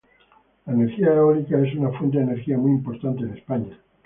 [0.65, 3.77] La energía eólica es una fuente de energía muy importante en España.